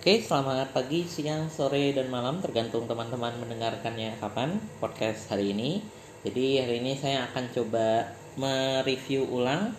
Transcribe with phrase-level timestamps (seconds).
[0.00, 5.84] Oke, selamat pagi, siang, sore, dan malam tergantung teman-teman mendengarkannya kapan podcast hari ini.
[6.24, 8.08] Jadi hari ini saya akan coba
[8.40, 9.76] mereview ulang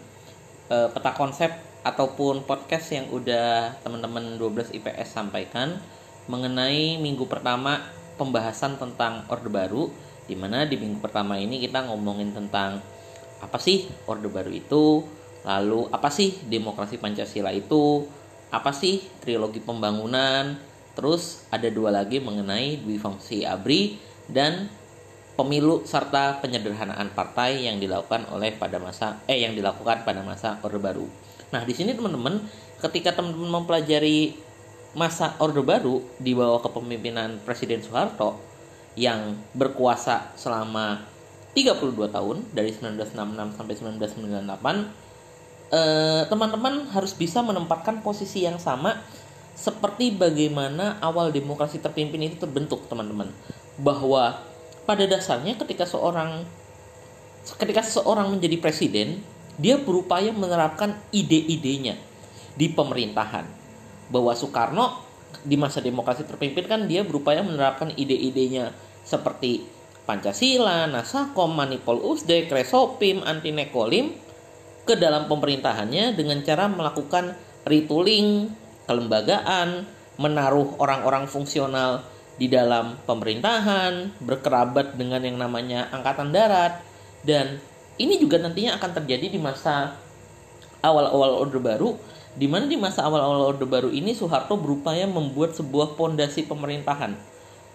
[0.69, 1.49] uh, peta konsep
[1.81, 5.81] ataupun podcast yang udah teman-teman 12 IPS sampaikan
[6.29, 7.81] mengenai minggu pertama
[8.21, 9.89] pembahasan tentang Orde Baru
[10.29, 12.77] di mana di minggu pertama ini kita ngomongin tentang
[13.41, 15.01] apa sih Orde Baru itu,
[15.41, 18.05] lalu apa sih demokrasi Pancasila itu,
[18.51, 20.59] apa sih trilogi pembangunan
[20.91, 23.95] terus ada dua lagi mengenai dwi fungsi abri
[24.27, 24.67] dan
[25.39, 30.77] pemilu serta penyederhanaan partai yang dilakukan oleh pada masa eh yang dilakukan pada masa Orde
[30.77, 31.07] Baru.
[31.55, 32.43] Nah, di sini teman-teman
[32.83, 34.35] ketika teman-teman mempelajari
[34.93, 38.37] masa Orde Baru di bawah kepemimpinan Presiden Soeharto
[38.99, 41.07] yang berkuasa selama
[41.55, 45.10] 32 tahun dari 1966 sampai 1998
[45.71, 48.99] Eh, teman-teman harus bisa menempatkan posisi yang sama
[49.55, 53.31] seperti bagaimana awal demokrasi terpimpin itu terbentuk teman-teman.
[53.79, 54.35] Bahwa
[54.83, 56.43] pada dasarnya ketika seorang
[57.55, 59.23] ketika seseorang menjadi presiden
[59.55, 61.95] dia berupaya menerapkan ide-idenya
[62.59, 63.47] di pemerintahan.
[64.11, 65.07] Bahwa Soekarno
[65.47, 68.75] di masa demokrasi terpimpin kan dia berupaya menerapkan ide-idenya
[69.07, 69.63] seperti
[70.03, 74.30] Pancasila, Nasakom, Manipol Usdek, Resopim, Anti Nekolim
[74.85, 78.49] ke dalam pemerintahannya dengan cara melakukan retooling
[78.89, 79.85] kelembagaan,
[80.17, 82.03] menaruh orang-orang fungsional
[82.41, 86.81] di dalam pemerintahan, berkerabat dengan yang namanya angkatan darat
[87.21, 87.61] dan
[88.01, 89.93] ini juga nantinya akan terjadi di masa
[90.81, 92.01] awal-awal Orde Baru
[92.33, 97.13] di mana di masa awal-awal Orde Baru ini Soeharto berupaya membuat sebuah pondasi pemerintahan.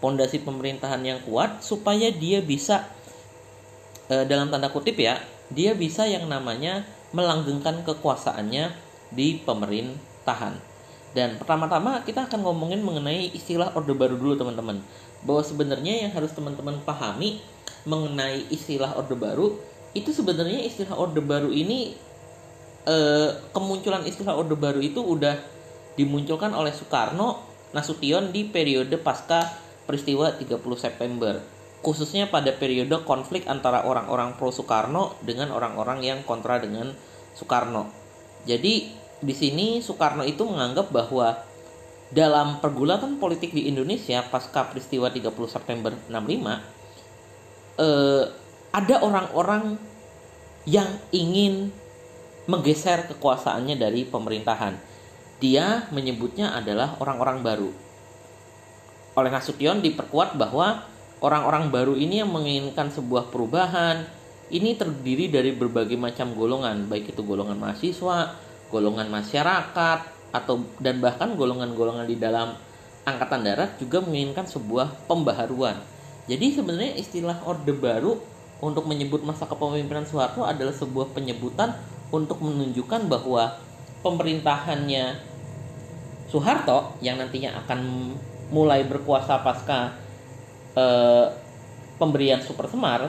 [0.03, 2.85] Pondasi pemerintahan yang kuat supaya dia bisa
[4.09, 6.85] e, dalam tanda kutip ya, dia bisa yang namanya
[7.17, 8.77] melanggengkan kekuasaannya
[9.09, 10.53] di pemerintahan.
[11.17, 14.85] Dan pertama-tama kita akan ngomongin mengenai istilah Orde Baru dulu teman-teman.
[15.25, 17.41] Bahwa sebenarnya yang harus teman-teman pahami
[17.89, 19.57] mengenai istilah Orde Baru
[19.97, 21.97] itu sebenarnya istilah Orde Baru ini
[22.85, 25.41] eh, kemunculan istilah Orde Baru itu udah
[25.97, 27.41] dimunculkan oleh Soekarno
[27.73, 29.57] Nasution di periode pasca
[29.89, 36.59] peristiwa 30 September khususnya pada periode konflik antara orang-orang pro Soekarno dengan orang-orang yang kontra
[36.61, 36.93] dengan
[37.37, 37.89] Soekarno.
[38.49, 41.37] Jadi di sini Soekarno itu menganggap bahwa
[42.11, 46.77] dalam pergulatan politik di Indonesia pasca peristiwa 30 September 65
[47.83, 48.25] eh,
[48.71, 49.75] ada orang-orang
[50.67, 51.71] yang ingin
[52.47, 54.79] menggeser kekuasaannya dari pemerintahan.
[55.43, 57.71] Dia menyebutnya adalah orang-orang baru.
[59.17, 60.85] Oleh Nasution diperkuat bahwa
[61.25, 64.05] Orang-orang baru ini yang menginginkan sebuah perubahan
[64.53, 68.37] ini terdiri dari berbagai macam golongan, baik itu golongan mahasiswa,
[68.71, 69.99] golongan masyarakat,
[70.31, 72.55] atau dan bahkan golongan-golongan di dalam
[73.07, 75.79] angkatan darat juga menginginkan sebuah pembaharuan.
[76.27, 78.19] Jadi sebenarnya istilah Orde Baru
[78.59, 81.75] untuk menyebut masa kepemimpinan Soeharto adalah sebuah penyebutan
[82.11, 83.57] untuk menunjukkan bahwa
[84.03, 85.19] pemerintahannya
[86.27, 88.13] Soeharto yang nantinya akan
[88.51, 90.06] mulai berkuasa pasca
[90.77, 91.27] eh,
[91.97, 93.09] pemberian Super Semar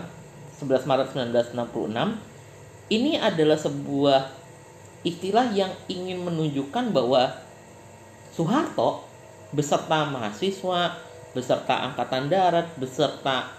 [0.58, 1.08] 11 Maret
[1.54, 4.22] 1966 ini adalah sebuah
[5.04, 7.36] istilah yang ingin menunjukkan bahwa
[8.32, 9.04] Soeharto
[9.52, 10.96] beserta mahasiswa,
[11.36, 13.52] beserta angkatan darat, beserta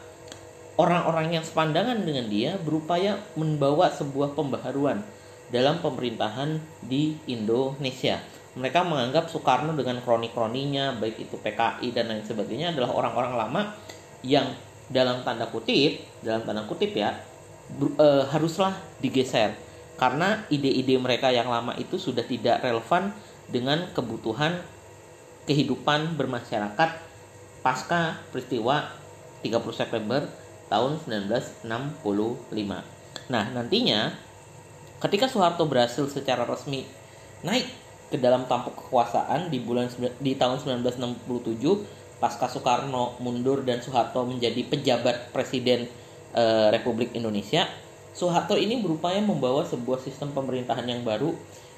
[0.78, 5.02] orang-orang yang sepandangan dengan dia berupaya membawa sebuah pembaharuan
[5.50, 8.22] dalam pemerintahan di Indonesia.
[8.54, 13.62] Mereka menganggap Soekarno dengan kroni-kroninya, baik itu PKI dan lain sebagainya adalah orang-orang lama
[14.22, 14.50] yang
[14.88, 17.12] dalam tanda kutip dalam tanda kutip ya
[17.78, 18.72] e, haruslah
[19.04, 19.52] digeser
[19.98, 23.12] karena ide-ide mereka yang lama itu sudah tidak relevan
[23.50, 24.62] dengan kebutuhan
[25.48, 26.90] kehidupan bermasyarakat
[27.64, 28.86] pasca peristiwa
[29.42, 30.22] 30 September
[30.68, 31.64] tahun 1965.
[33.32, 34.12] Nah, nantinya
[35.00, 36.84] ketika Soeharto berhasil secara resmi
[37.42, 37.66] naik
[38.08, 39.88] ke dalam tampuk kekuasaan di bulan
[40.20, 41.28] di tahun 1967
[42.18, 45.86] pasca Soekarno mundur dan Soeharto menjadi pejabat presiden
[46.34, 46.44] e,
[46.74, 47.70] Republik Indonesia,
[48.14, 51.34] Soeharto ini berupaya membawa sebuah sistem pemerintahan yang baru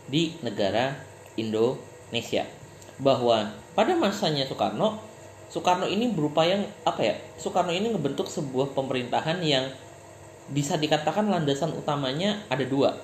[0.08, 0.96] di negara
[1.36, 2.48] Indonesia.
[2.96, 5.00] Bahwa pada masanya Soekarno,
[5.52, 7.14] Soekarno ini berupaya apa ya?
[7.36, 9.68] Soekarno ini ngebentuk sebuah pemerintahan yang
[10.50, 12.96] bisa dikatakan landasan utamanya ada dua.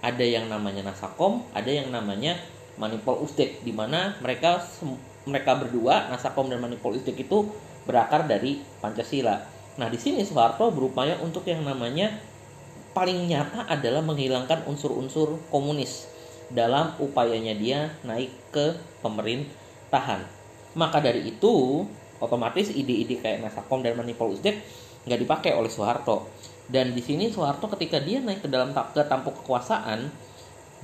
[0.00, 2.40] Ada yang namanya Nasakom, ada yang namanya
[2.80, 4.64] Manipol Usdek, di mana mereka
[5.28, 7.48] mereka berdua Nasakom dan Manipolitik itu
[7.84, 9.40] berakar dari Pancasila.
[9.76, 12.12] Nah di sini Soeharto berupaya untuk yang namanya
[12.92, 16.08] paling nyata adalah menghilangkan unsur-unsur komunis
[16.50, 18.74] dalam upayanya dia naik ke
[19.04, 20.22] pemerintahan tahan.
[20.78, 21.84] Maka dari itu,
[22.22, 24.62] otomatis ide-ide kayak Mesakom dan Manipul Uzdek
[25.04, 26.30] nggak dipakai oleh Soeharto.
[26.70, 30.06] Dan di sini Soeharto ketika dia naik ke dalam ke tampuk kekuasaan,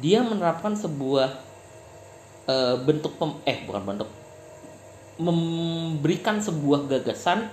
[0.02, 1.30] dia menerapkan sebuah
[2.50, 4.10] e, bentuk pem, eh bukan bentuk
[5.16, 7.48] memberikan sebuah gagasan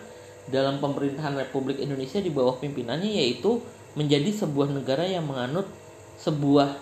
[0.52, 3.64] dalam pemerintahan Republik Indonesia di bawah pimpinannya yaitu
[3.96, 5.70] menjadi sebuah negara yang menganut
[6.20, 6.76] sebuah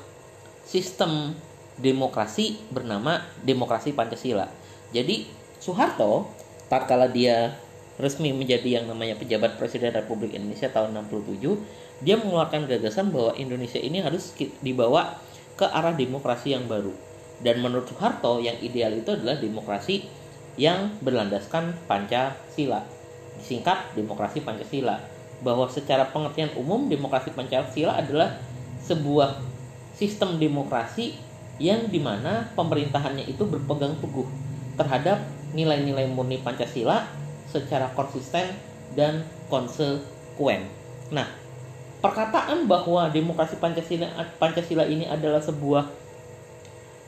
[0.66, 1.38] sistem
[1.78, 4.50] demokrasi bernama demokrasi Pancasila.
[4.90, 5.30] Jadi
[5.62, 6.30] Soeharto
[6.72, 7.54] tatkala dia
[8.02, 13.78] resmi menjadi yang namanya pejabat Presiden Republik Indonesia tahun 67, dia mengeluarkan gagasan bahwa Indonesia
[13.78, 14.34] ini harus
[14.66, 15.22] dibawa
[15.54, 16.90] ke arah demokrasi yang baru.
[17.42, 20.06] Dan menurut Soeharto yang ideal itu adalah demokrasi
[20.60, 22.84] yang berlandaskan Pancasila.
[23.40, 25.00] Disingkat demokrasi Pancasila.
[25.42, 28.38] Bahwa secara pengertian umum demokrasi Pancasila adalah
[28.86, 29.42] sebuah
[29.98, 31.18] sistem demokrasi
[31.62, 34.26] yang di mana pemerintahannya itu berpegang teguh
[34.78, 35.22] terhadap
[35.54, 37.06] nilai-nilai murni Pancasila
[37.46, 38.56] secara konsisten
[38.98, 39.22] dan
[39.52, 40.66] konsekuen.
[41.12, 41.28] Nah,
[42.02, 44.10] perkataan bahwa demokrasi Pancasila
[44.40, 45.86] Pancasila ini adalah sebuah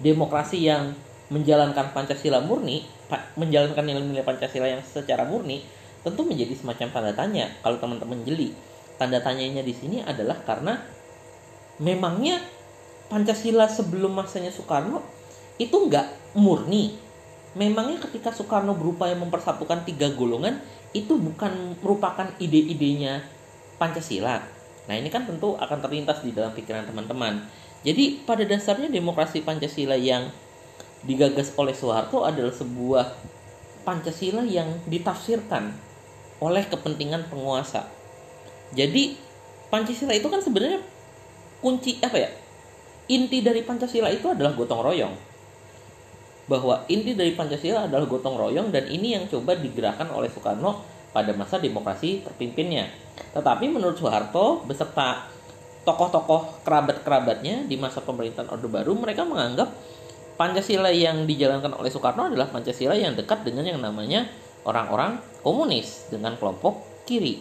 [0.04, 0.94] demokrasi yang
[1.34, 2.86] menjalankan Pancasila murni,
[3.34, 5.66] menjalankan nilai-nilai Pancasila yang secara murni,
[6.06, 8.54] tentu menjadi semacam tanda tanya kalau teman-teman jeli.
[9.02, 10.78] Tanda tanyanya di sini adalah karena
[11.82, 12.38] memangnya
[13.10, 15.02] Pancasila sebelum masanya Soekarno
[15.58, 16.94] itu nggak murni.
[17.58, 20.62] Memangnya ketika Soekarno berupaya mempersatukan tiga golongan
[20.94, 23.26] itu bukan merupakan ide-idenya
[23.82, 24.38] Pancasila.
[24.86, 27.42] Nah ini kan tentu akan terlintas di dalam pikiran teman-teman.
[27.84, 30.30] Jadi pada dasarnya demokrasi Pancasila yang
[31.04, 33.06] digagas oleh Soeharto adalah sebuah
[33.84, 35.76] Pancasila yang ditafsirkan
[36.40, 37.88] oleh kepentingan penguasa.
[38.72, 39.20] Jadi
[39.68, 40.80] Pancasila itu kan sebenarnya
[41.60, 42.30] kunci apa ya?
[43.12, 45.16] Inti dari Pancasila itu adalah gotong royong.
[46.48, 51.36] Bahwa inti dari Pancasila adalah gotong royong dan ini yang coba digerakkan oleh Soekarno pada
[51.36, 52.88] masa demokrasi terpimpinnya.
[53.36, 55.28] Tetapi menurut Soeharto beserta
[55.84, 59.68] tokoh-tokoh kerabat-kerabatnya di masa pemerintahan Orde Baru mereka menganggap
[60.34, 64.26] Pancasila yang dijalankan oleh Soekarno adalah Pancasila yang dekat dengan yang namanya
[64.66, 67.38] orang-orang komunis dengan kelompok kiri.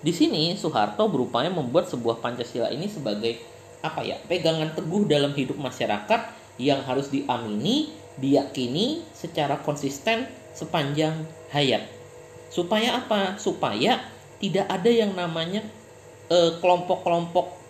[0.00, 3.36] Di sini Soeharto berupaya membuat sebuah Pancasila ini sebagai
[3.84, 6.20] apa ya pegangan teguh dalam hidup masyarakat
[6.56, 10.24] yang harus diamini, diyakini secara konsisten
[10.56, 11.84] sepanjang hayat.
[12.48, 13.36] Supaya apa?
[13.36, 14.00] Supaya
[14.40, 15.60] tidak ada yang namanya
[16.32, 17.60] eh, kelompok-kelompok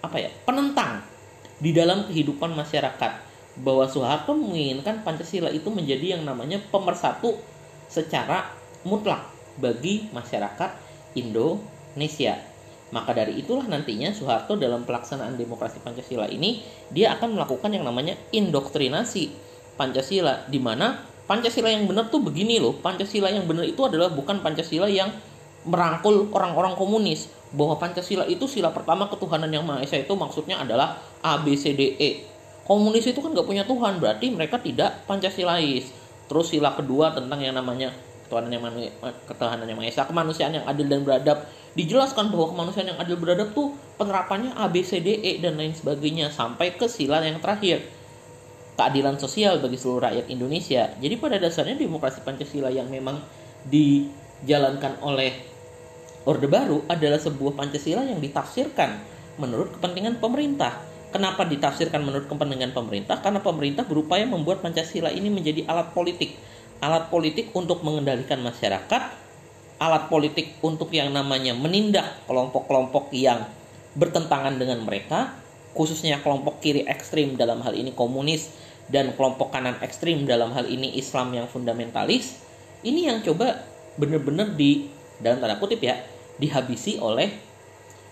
[0.00, 1.04] apa ya penentang
[1.60, 7.34] di dalam kehidupan masyarakat bahwa Soeharto menginginkan Pancasila itu menjadi yang namanya pemersatu
[7.90, 8.46] secara
[8.86, 9.26] mutlak
[9.58, 10.70] bagi masyarakat
[11.18, 12.38] Indonesia.
[12.90, 18.18] Maka dari itulah nantinya Soeharto dalam pelaksanaan demokrasi Pancasila ini dia akan melakukan yang namanya
[18.34, 19.30] indoktrinasi
[19.78, 22.74] Pancasila di mana Pancasila yang benar tuh begini loh.
[22.74, 25.14] Pancasila yang benar itu adalah bukan Pancasila yang
[25.62, 27.30] merangkul orang-orang komunis.
[27.54, 31.74] Bahwa Pancasila itu sila pertama ketuhanan yang Maha Esa itu maksudnya adalah A, B, C,
[31.78, 32.26] D, E.
[32.70, 35.90] Komunis itu kan gak punya Tuhan, berarti mereka tidak Pancasilais.
[36.30, 37.90] Terus sila kedua tentang yang namanya
[38.30, 38.62] ketuhanan yang,
[39.26, 41.50] ketuhanan yang Esa, kemanusiaan yang adil dan beradab.
[41.74, 45.74] Dijelaskan bahwa kemanusiaan yang adil beradab tuh penerapannya A, B, C, D, E, dan lain
[45.74, 46.30] sebagainya.
[46.30, 47.82] Sampai ke sila yang terakhir
[48.78, 50.94] keadilan sosial bagi seluruh rakyat Indonesia.
[50.94, 53.18] Jadi pada dasarnya demokrasi Pancasila yang memang
[53.66, 55.34] dijalankan oleh
[56.22, 58.94] Orde Baru adalah sebuah Pancasila yang ditafsirkan
[59.42, 60.89] menurut kepentingan pemerintah.
[61.10, 63.18] Kenapa ditafsirkan menurut kepentingan pemerintah?
[63.18, 66.38] Karena pemerintah berupaya membuat Pancasila ini menjadi alat politik.
[66.80, 69.02] Alat politik untuk mengendalikan masyarakat,
[69.82, 73.44] alat politik untuk yang namanya menindak kelompok-kelompok yang
[73.98, 75.34] bertentangan dengan mereka,
[75.74, 78.54] khususnya kelompok kiri ekstrim dalam hal ini komunis
[78.90, 82.42] dan kelompok kanan ekstrim dalam hal ini Islam yang fundamentalis
[82.82, 83.62] ini yang coba
[83.94, 84.90] benar-benar di
[85.22, 86.00] dalam tanda kutip ya
[86.40, 87.30] dihabisi oleh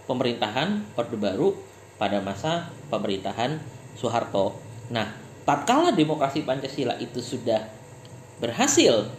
[0.07, 1.57] pemerintahan Orde Baru
[1.99, 3.59] pada masa pemerintahan
[3.99, 4.55] Soeharto.
[4.89, 5.13] Nah,
[5.45, 7.67] tatkala demokrasi Pancasila itu sudah
[8.39, 9.11] berhasil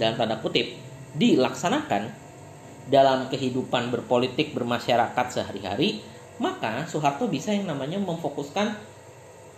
[0.00, 0.72] dalam tanda kutip
[1.14, 2.08] dilaksanakan
[2.88, 6.00] dalam kehidupan berpolitik bermasyarakat sehari-hari,
[6.40, 8.72] maka Soeharto bisa yang namanya memfokuskan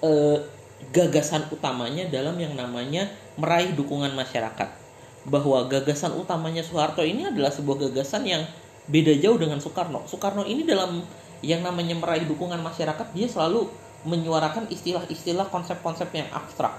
[0.02, 0.38] eh,
[0.90, 3.06] gagasan utamanya dalam yang namanya
[3.38, 4.68] meraih dukungan masyarakat.
[5.28, 8.42] Bahwa gagasan utamanya Soeharto ini adalah sebuah gagasan yang
[8.90, 10.08] beda jauh dengan Soekarno.
[10.10, 11.04] Soekarno ini dalam
[11.40, 13.68] yang namanya meraih dukungan masyarakat dia selalu
[14.04, 16.72] menyuarakan istilah-istilah konsep-konsep yang abstrak.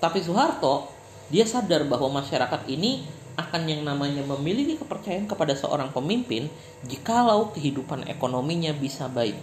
[0.00, 0.88] Tapi Soeharto
[1.28, 3.04] dia sadar bahwa masyarakat ini
[3.36, 6.52] akan yang namanya memiliki kepercayaan kepada seorang pemimpin
[6.84, 9.36] jikalau kehidupan ekonominya bisa baik.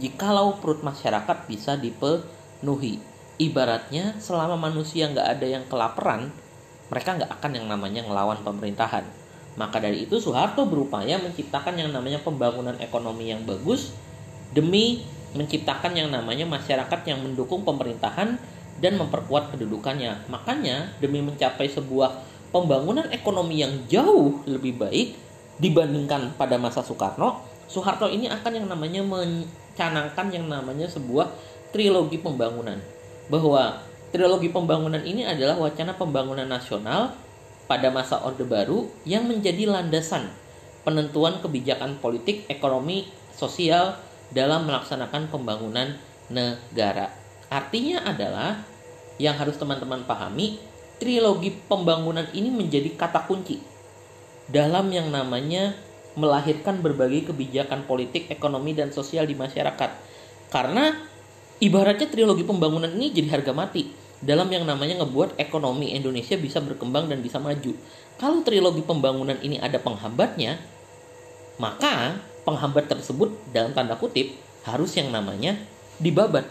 [0.00, 2.98] Jikalau perut masyarakat bisa dipenuhi Nuhi.
[3.38, 6.34] ibaratnya selama manusia nggak ada yang kelaparan
[6.90, 9.06] mereka nggak akan yang namanya ngelawan pemerintahan
[9.58, 13.90] maka dari itu Soeharto berupaya menciptakan yang namanya pembangunan ekonomi yang bagus
[14.54, 15.02] demi
[15.34, 18.38] menciptakan yang namanya masyarakat yang mendukung pemerintahan
[18.78, 20.30] dan memperkuat kedudukannya.
[20.30, 22.22] Makanya demi mencapai sebuah
[22.54, 25.18] pembangunan ekonomi yang jauh lebih baik
[25.58, 31.28] dibandingkan pada masa Soekarno, Soeharto ini akan yang namanya mencanangkan yang namanya sebuah
[31.74, 32.78] trilogi pembangunan.
[33.28, 33.82] Bahwa
[34.14, 37.12] trilogi pembangunan ini adalah wacana pembangunan nasional
[37.68, 40.32] pada masa Orde Baru yang menjadi landasan
[40.82, 44.00] penentuan kebijakan politik, ekonomi, sosial
[44.32, 46.00] dalam melaksanakan pembangunan
[46.32, 47.12] negara.
[47.52, 48.64] Artinya adalah
[49.20, 50.56] yang harus teman-teman pahami,
[50.96, 53.60] trilogi pembangunan ini menjadi kata kunci
[54.48, 55.76] dalam yang namanya
[56.16, 59.90] melahirkan berbagai kebijakan politik, ekonomi, dan sosial di masyarakat.
[60.48, 60.96] Karena
[61.60, 67.06] ibaratnya trilogi pembangunan ini jadi harga mati dalam yang namanya ngebuat ekonomi Indonesia bisa berkembang
[67.06, 67.72] dan bisa maju.
[68.18, 70.58] Kalau trilogi pembangunan ini ada penghambatnya,
[71.62, 74.34] maka penghambat tersebut dalam tanda kutip
[74.66, 75.54] harus yang namanya
[76.02, 76.46] dibabat.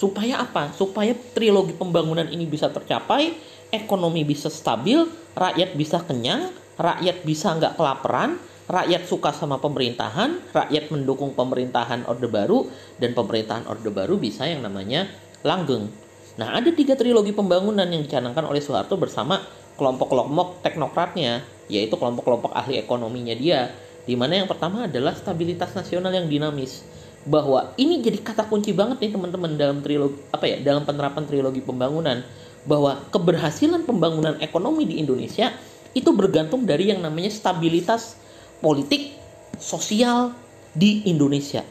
[0.00, 0.72] Supaya apa?
[0.72, 3.36] Supaya trilogi pembangunan ini bisa tercapai,
[3.68, 5.04] ekonomi bisa stabil,
[5.36, 6.48] rakyat bisa kenyang,
[6.80, 8.40] rakyat bisa nggak kelaparan,
[8.72, 14.64] rakyat suka sama pemerintahan, rakyat mendukung pemerintahan Orde Baru, dan pemerintahan Orde Baru bisa yang
[14.64, 15.12] namanya
[15.44, 16.01] langgeng.
[16.40, 19.44] Nah, ada tiga trilogi pembangunan yang dicanangkan oleh Soeharto bersama
[19.76, 23.68] kelompok-kelompok teknokratnya, yaitu kelompok-kelompok ahli ekonominya dia.
[24.02, 26.82] Di mana yang pertama adalah stabilitas nasional yang dinamis.
[27.22, 31.62] Bahwa ini jadi kata kunci banget nih teman-teman dalam trilogi apa ya, dalam penerapan trilogi
[31.62, 32.24] pembangunan
[32.62, 35.50] bahwa keberhasilan pembangunan ekonomi di Indonesia
[35.92, 38.16] itu bergantung dari yang namanya stabilitas
[38.62, 39.14] politik
[39.58, 40.32] sosial
[40.72, 41.66] di Indonesia.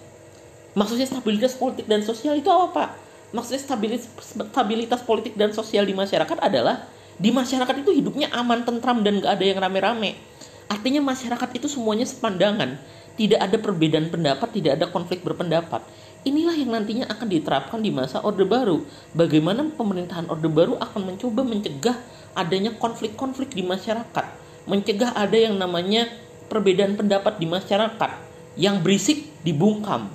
[0.72, 2.90] Maksudnya stabilitas politik dan sosial itu apa, Pak?
[3.32, 4.08] Maksudnya stabilitas,
[4.52, 9.40] stabilitas politik dan sosial di masyarakat adalah di masyarakat itu hidupnya aman, tentram dan gak
[9.40, 10.16] ada yang rame-rame.
[10.72, 12.80] Artinya masyarakat itu semuanya sepandangan,
[13.20, 15.84] tidak ada perbedaan pendapat, tidak ada konflik berpendapat.
[16.22, 18.86] Inilah yang nantinya akan diterapkan di masa Orde Baru.
[19.18, 21.98] Bagaimana pemerintahan Orde Baru akan mencoba mencegah
[22.38, 24.26] adanya konflik-konflik di masyarakat,
[24.70, 26.08] mencegah ada yang namanya
[26.46, 28.12] perbedaan pendapat di masyarakat
[28.60, 30.12] yang berisik dibungkam.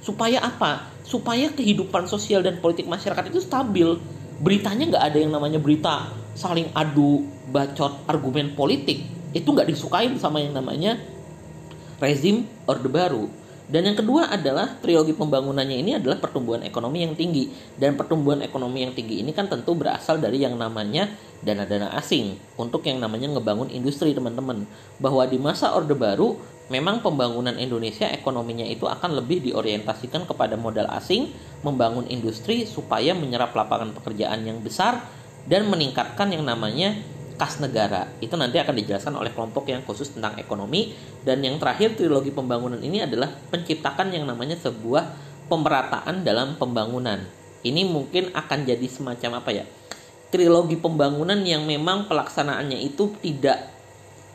[0.00, 0.93] Supaya apa?
[1.04, 4.00] Supaya kehidupan sosial dan politik masyarakat itu stabil.
[4.40, 9.04] Beritanya nggak ada yang namanya berita saling adu bacot argumen politik.
[9.36, 10.98] Itu nggak disukain sama yang namanya
[12.02, 17.48] rezim orde baru dan yang kedua adalah trilogi pembangunannya ini adalah pertumbuhan ekonomi yang tinggi.
[17.80, 21.08] Dan pertumbuhan ekonomi yang tinggi ini kan tentu berasal dari yang namanya
[21.40, 22.36] dana-dana asing.
[22.60, 24.68] Untuk yang namanya ngebangun industri teman-teman.
[25.00, 26.36] Bahwa di masa orde baru
[26.68, 31.32] memang pembangunan Indonesia ekonominya itu akan lebih diorientasikan kepada modal asing,
[31.64, 35.00] membangun industri supaya menyerap lapangan pekerjaan yang besar
[35.48, 36.96] dan meningkatkan yang namanya
[37.34, 38.06] kas negara.
[38.22, 40.94] Itu nanti akan dijelaskan oleh kelompok yang khusus tentang ekonomi
[41.26, 45.10] dan yang terakhir trilogi pembangunan ini adalah penciptakan yang namanya sebuah
[45.50, 47.20] pemerataan dalam pembangunan.
[47.64, 49.64] Ini mungkin akan jadi semacam apa ya?
[50.30, 53.70] Trilogi pembangunan yang memang pelaksanaannya itu tidak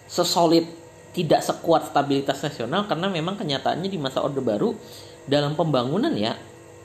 [0.09, 0.65] sesolid
[1.13, 4.77] tidak sekuat stabilitas nasional karena memang kenyataannya di masa Orde Baru
[5.25, 6.37] dalam pembangunan ya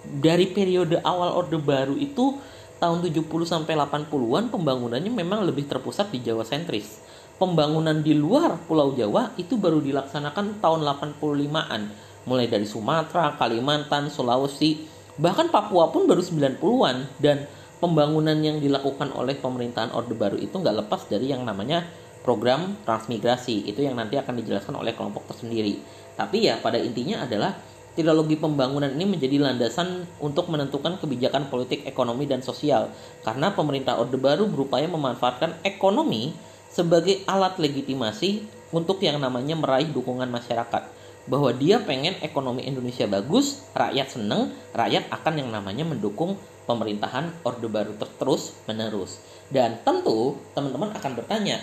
[0.04, 2.36] dari periode awal Orde Baru itu
[2.84, 7.00] tahun 70 sampai 80-an pembangunannya memang lebih terpusat di Jawa sentris.
[7.40, 11.82] Pembangunan di luar Pulau Jawa itu baru dilaksanakan tahun 85-an,
[12.28, 14.84] mulai dari Sumatera, Kalimantan, Sulawesi,
[15.16, 17.48] bahkan Papua pun baru 90-an dan
[17.80, 21.88] pembangunan yang dilakukan oleh pemerintahan Orde Baru itu nggak lepas dari yang namanya
[22.20, 25.80] program transmigrasi itu yang nanti akan dijelaskan oleh kelompok tersendiri.
[26.14, 27.56] Tapi ya pada intinya adalah
[27.94, 32.90] trilogi pembangunan ini menjadi landasan untuk menentukan kebijakan politik, ekonomi, dan sosial.
[33.22, 36.34] Karena pemerintah Orde Baru berupaya memanfaatkan ekonomi
[36.66, 38.42] sebagai alat legitimasi
[38.74, 40.82] untuk yang namanya meraih dukungan masyarakat.
[41.24, 46.36] Bahwa dia pengen ekonomi Indonesia bagus, rakyat seneng, rakyat akan yang namanya mendukung
[46.66, 49.22] pemerintahan Orde Baru terus menerus.
[49.48, 51.62] Dan tentu teman-teman akan bertanya,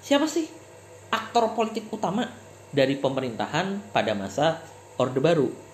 [0.00, 0.46] siapa sih
[1.12, 2.30] aktor politik utama
[2.72, 4.62] dari pemerintahan pada masa
[4.96, 5.71] Orde Baru?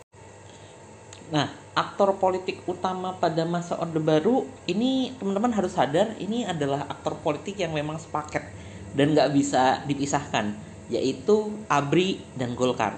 [1.28, 7.20] Nah, aktor politik utama pada masa Orde Baru ini teman-teman harus sadar ini adalah aktor
[7.20, 8.48] politik yang memang sepaket
[8.96, 10.56] dan nggak bisa dipisahkan,
[10.88, 12.96] yaitu Abri dan Golkar.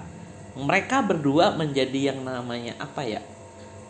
[0.55, 3.19] Mereka berdua menjadi yang namanya apa ya?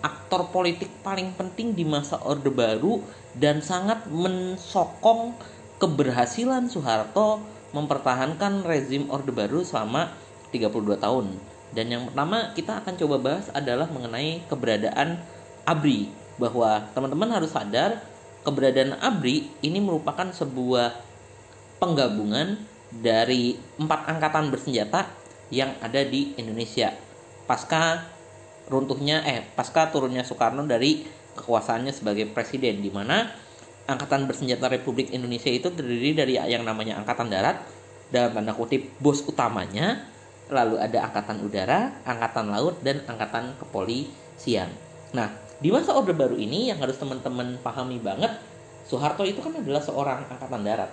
[0.01, 3.05] Aktor politik paling penting di masa Orde Baru
[3.37, 5.37] dan sangat mensokong
[5.77, 7.45] keberhasilan Soeharto
[7.77, 10.09] mempertahankan rezim Orde Baru selama
[10.49, 11.50] 32 tahun.
[11.71, 15.19] Dan yang pertama kita akan coba bahas adalah mengenai keberadaan
[15.63, 16.11] ABRI.
[16.39, 18.01] Bahwa teman-teman harus sadar
[18.43, 20.97] keberadaan ABRI ini merupakan sebuah
[21.77, 22.57] penggabungan
[22.91, 25.07] dari empat angkatan bersenjata
[25.53, 26.91] yang ada di Indonesia.
[27.47, 28.03] Pasca
[28.67, 31.03] runtuhnya eh pasca turunnya Soekarno dari
[31.35, 33.27] kekuasaannya sebagai presiden di mana
[33.87, 37.59] angkatan bersenjata Republik Indonesia itu terdiri dari yang namanya angkatan darat
[38.11, 40.10] dalam tanda kutip bos utamanya
[40.51, 44.67] lalu ada angkatan udara, angkatan laut dan angkatan kepolisian.
[45.15, 45.31] Nah,
[45.63, 48.35] di masa Orde Baru ini yang harus teman-teman pahami banget,
[48.83, 50.91] Soeharto itu kan adalah seorang angkatan darat.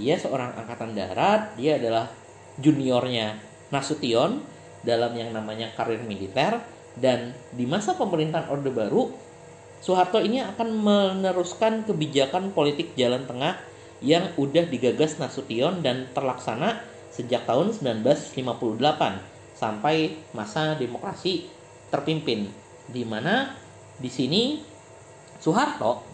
[0.00, 2.08] Dia seorang angkatan darat, dia adalah
[2.56, 3.36] juniornya
[3.68, 4.40] Nasution
[4.80, 6.56] dalam yang namanya karir militer
[6.96, 9.12] dan di masa pemerintahan Orde Baru
[9.78, 13.54] Soeharto ini akan meneruskan kebijakan politik jalan tengah
[14.02, 16.82] yang udah digagas Nasution dan terlaksana
[17.18, 18.38] sejak tahun 1958
[19.58, 21.50] sampai masa demokrasi
[21.90, 22.46] terpimpin
[22.86, 23.58] di mana
[23.98, 24.62] di sini
[25.42, 26.06] Soeharto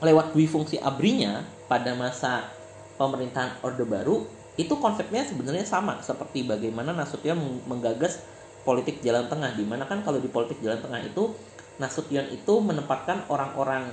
[0.00, 2.48] lewat dwi fungsi abrinya pada masa
[2.96, 4.24] pemerintahan Orde Baru
[4.56, 8.24] itu konsepnya sebenarnya sama seperti bagaimana Nasution menggagas
[8.64, 11.36] politik jalan tengah di mana kan kalau di politik jalan tengah itu
[11.78, 13.86] Nasution itu menempatkan orang-orang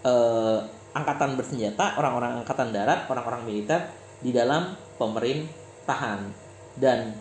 [0.00, 0.58] eh,
[0.96, 3.84] angkatan bersenjata, orang-orang angkatan darat, orang-orang militer
[4.24, 6.20] di dalam pemerintahan.
[6.76, 7.16] Dan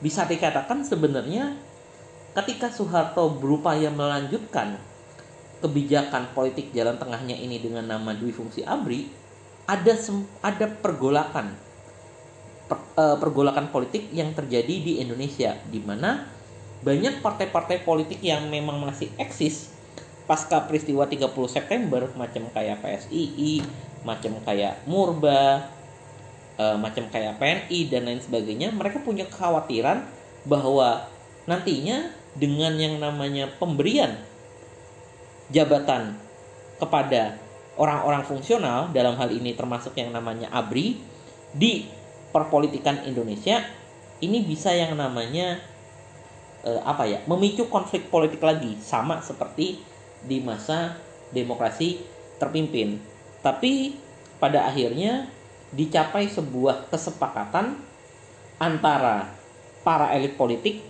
[0.00, 1.54] bisa dikatakan sebenarnya
[2.34, 4.80] ketika Soeharto berupaya melanjutkan
[5.60, 9.12] kebijakan politik jalan tengahnya ini dengan nama dwi fungsi ABRI
[9.68, 9.94] ada
[10.40, 11.52] ada pergolakan
[12.64, 16.24] per, uh, pergolakan politik yang terjadi di Indonesia di mana
[16.80, 19.68] banyak partai-partai politik yang memang masih eksis
[20.24, 23.66] pasca peristiwa 30 September macam kayak PSII,
[24.06, 25.66] macam kayak Murba,
[26.60, 30.04] uh, macam kayak PNI dan lain sebagainya mereka punya kekhawatiran
[30.44, 31.08] bahwa
[31.48, 34.20] nantinya dengan yang namanya pemberian
[35.50, 36.14] jabatan
[36.76, 37.40] kepada
[37.80, 41.00] orang-orang fungsional dalam hal ini termasuk yang namanya ABRI
[41.56, 41.88] di
[42.30, 43.64] perpolitikan Indonesia
[44.20, 45.58] ini bisa yang namanya
[46.62, 49.80] uh, apa ya memicu konflik politik lagi sama seperti
[50.20, 51.00] di masa
[51.32, 52.04] demokrasi
[52.36, 53.00] terpimpin.
[53.40, 53.96] Tapi
[54.36, 55.28] pada akhirnya
[55.70, 57.78] dicapai sebuah kesepakatan
[58.58, 59.30] antara
[59.86, 60.82] para elit politik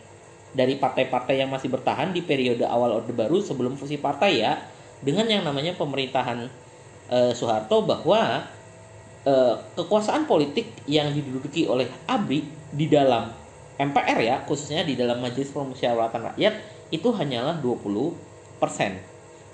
[0.51, 4.59] dari partai-partai yang masih bertahan di periode awal Orde Baru sebelum fusi partai ya
[4.99, 6.51] dengan yang namanya pemerintahan
[7.07, 8.43] e, Soeharto bahwa
[9.23, 9.35] e,
[9.79, 12.41] kekuasaan politik yang diduduki oleh ABRI
[12.75, 13.31] di dalam
[13.79, 16.55] MPR ya khususnya di dalam Majelis Permusyawaratan Rakyat
[16.91, 18.19] itu hanyalah 20%.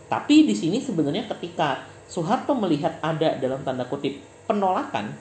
[0.09, 5.15] Tapi di sini sebenarnya ketika Soeharto melihat ada dalam tanda kutip penolakan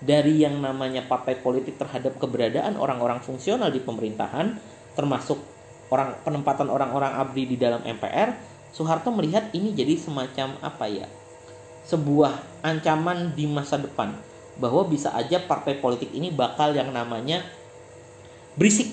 [0.00, 4.60] dari yang namanya partai politik terhadap keberadaan orang-orang fungsional di pemerintahan
[4.92, 5.40] termasuk
[5.88, 8.36] orang penempatan orang-orang abdi di dalam MPR
[8.76, 11.08] Soeharto melihat ini jadi semacam apa ya
[11.86, 14.12] sebuah ancaman di masa depan
[14.58, 17.44] bahwa bisa aja partai politik ini bakal yang namanya
[18.56, 18.90] berisik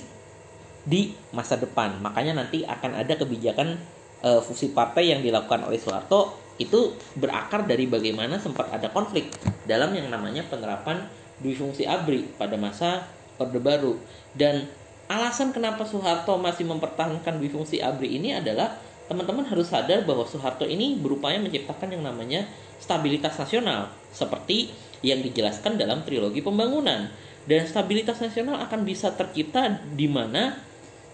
[0.84, 2.04] di masa depan.
[2.04, 3.80] Makanya nanti akan ada kebijakan
[4.22, 9.34] uh, fusi partai yang dilakukan oleh Soeharto itu berakar dari bagaimana sempat ada konflik
[9.66, 11.10] dalam yang namanya penerapan
[11.42, 13.10] dui fungsi ABRI pada masa
[13.42, 13.98] Orde Baru.
[14.38, 14.70] Dan
[15.10, 18.78] alasan kenapa Soeharto masih mempertahankan dui fungsi ABRI ini adalah
[19.10, 22.46] teman-teman harus sadar bahwa Soeharto ini berupaya menciptakan yang namanya
[22.78, 24.70] stabilitas nasional seperti
[25.02, 27.10] yang dijelaskan dalam trilogi pembangunan.
[27.44, 30.56] Dan stabilitas nasional akan bisa tercipta di mana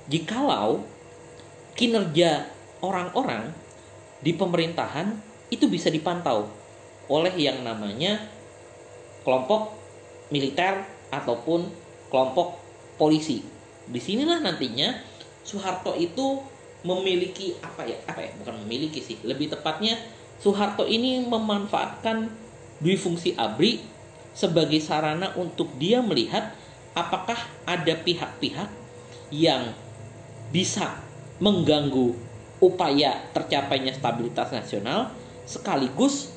[0.06, 0.86] jikalau
[1.74, 2.46] kinerja
[2.86, 3.50] orang-orang
[4.20, 6.50] di pemerintahan itu bisa dipantau
[7.10, 8.22] oleh yang namanya
[9.26, 9.74] kelompok
[10.30, 11.70] militer ataupun
[12.14, 12.58] kelompok
[13.02, 13.42] polisi.
[13.90, 14.94] Di sinilah nantinya
[15.42, 16.42] Soeharto itu
[16.86, 20.00] memiliki apa ya apa ya bukan memiliki sih lebih tepatnya
[20.40, 22.32] Soeharto ini memanfaatkan
[22.80, 23.84] dui fungsi ABRI
[24.32, 26.56] sebagai sarana untuk dia melihat
[26.96, 27.36] apakah
[27.68, 28.72] ada pihak-pihak
[29.36, 29.76] yang
[30.56, 30.96] bisa
[31.44, 32.16] mengganggu
[32.64, 35.12] upaya tercapainya stabilitas nasional
[35.50, 36.30] sekaligus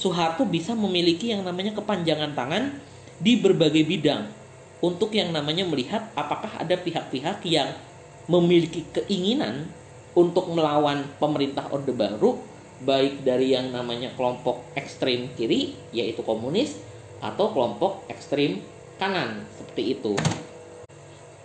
[0.00, 2.72] Soeharto bisa memiliki yang namanya kepanjangan tangan
[3.20, 4.28] di berbagai bidang
[4.84, 7.72] untuk yang namanya melihat apakah ada pihak-pihak yang
[8.28, 9.68] memiliki keinginan
[10.12, 12.40] untuk melawan pemerintah Orde Baru
[12.84, 16.76] baik dari yang namanya kelompok ekstrem kiri yaitu komunis
[17.24, 18.60] atau kelompok ekstrem
[19.00, 20.12] kanan seperti itu.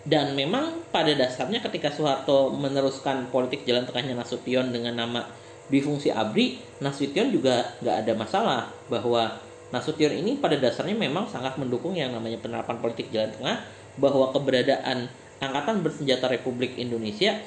[0.02, 5.30] Dan memang pada dasarnya ketika Soeharto meneruskan politik jalan tengahnya Nasution dengan nama
[5.71, 9.39] di fungsi ABRI, Nasution juga nggak ada masalah bahwa
[9.71, 13.63] Nasution ini pada dasarnya memang sangat mendukung yang namanya penerapan politik jalan tengah
[13.95, 15.07] bahwa keberadaan
[15.41, 17.39] Angkatan Bersenjata Republik Indonesia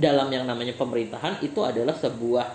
[0.00, 2.46] dalam yang namanya pemerintahan itu adalah sebuah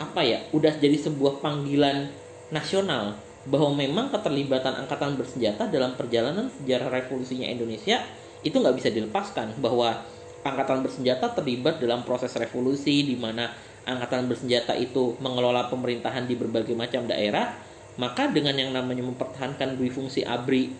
[0.00, 2.08] apa ya udah jadi sebuah panggilan
[2.52, 3.16] nasional
[3.48, 8.04] bahwa memang keterlibatan angkatan bersenjata dalam perjalanan sejarah revolusinya Indonesia
[8.44, 10.04] itu nggak bisa dilepaskan bahwa
[10.44, 13.52] angkatan bersenjata terlibat dalam proses revolusi di mana
[13.88, 17.56] angkatan bersenjata itu mengelola pemerintahan di berbagai macam daerah
[18.00, 20.72] maka dengan yang namanya mempertahankan dui fungsi ABRI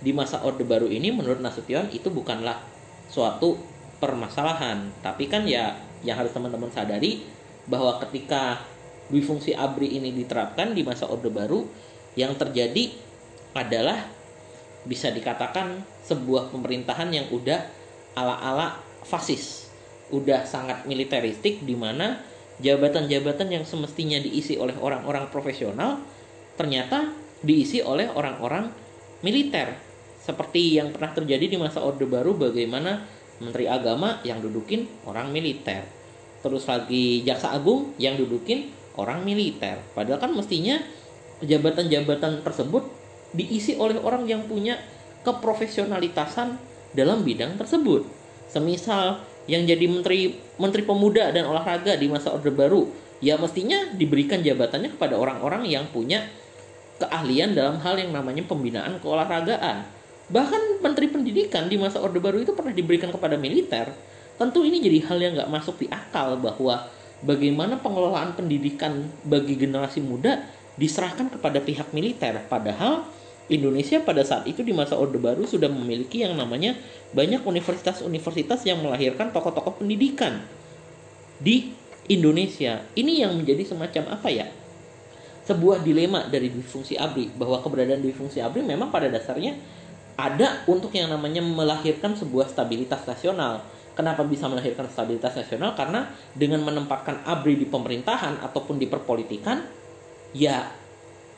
[0.00, 2.62] di masa Orde Baru ini menurut Nasution itu bukanlah
[3.10, 3.58] suatu
[3.98, 4.88] permasalahan.
[5.02, 7.26] Tapi kan ya yang harus teman-teman sadari
[7.68, 8.62] bahwa ketika
[9.10, 11.66] dui fungsi ABRI ini diterapkan di masa Orde Baru
[12.14, 12.94] yang terjadi
[13.58, 14.06] adalah
[14.86, 17.60] bisa dikatakan sebuah pemerintahan yang udah
[18.16, 19.68] ala-ala fasis
[20.10, 22.18] udah sangat militeristik di mana
[22.60, 26.00] jabatan-jabatan yang semestinya diisi oleh orang-orang profesional
[26.54, 28.68] ternyata diisi oleh orang-orang
[29.24, 33.08] militer seperti yang pernah terjadi di masa Orde Baru bagaimana
[33.40, 35.88] Menteri Agama yang dudukin orang militer.
[36.44, 38.68] Terus lagi Jaksa Agung yang dudukin
[39.00, 39.80] orang militer.
[39.96, 40.76] Padahal kan mestinya
[41.40, 42.84] jabatan-jabatan tersebut
[43.32, 44.76] diisi oleh orang yang punya
[45.24, 46.60] keprofesionalitasan
[46.92, 48.04] dalam bidang tersebut.
[48.52, 52.86] Semisal yang jadi menteri menteri pemuda dan olahraga di masa Orde Baru,
[53.18, 56.22] ya mestinya diberikan jabatannya kepada orang-orang yang punya
[57.02, 62.54] keahlian dalam hal yang namanya pembinaan keolahragaan Bahkan Menteri Pendidikan di masa Orde Baru itu
[62.54, 63.90] pernah diberikan kepada militer.
[64.38, 66.86] Tentu ini jadi hal yang nggak masuk di akal bahwa
[67.26, 70.46] bagaimana pengelolaan pendidikan bagi generasi muda
[70.78, 72.46] diserahkan kepada pihak militer.
[72.46, 73.10] Padahal
[73.50, 76.78] Indonesia pada saat itu di masa Orde Baru sudah memiliki yang namanya
[77.10, 80.38] banyak universitas-universitas yang melahirkan tokoh-tokoh pendidikan
[81.42, 81.74] di
[82.06, 82.86] Indonesia.
[82.94, 84.46] Ini yang menjadi semacam apa ya?
[85.50, 89.58] Sebuah dilema dari difungsi ABRI bahwa keberadaan difungsi ABRI memang pada dasarnya
[90.14, 93.66] ada untuk yang namanya melahirkan sebuah stabilitas nasional.
[93.98, 95.74] Kenapa bisa melahirkan stabilitas nasional?
[95.74, 96.06] Karena
[96.38, 99.66] dengan menempatkan ABRI di pemerintahan ataupun di perpolitikan,
[100.30, 100.70] ya